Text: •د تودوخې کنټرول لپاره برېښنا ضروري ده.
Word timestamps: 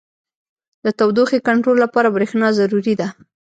•د 0.85 0.87
تودوخې 0.99 1.39
کنټرول 1.47 1.77
لپاره 1.85 2.13
برېښنا 2.15 2.47
ضروري 2.59 2.93
ده. 3.01 3.07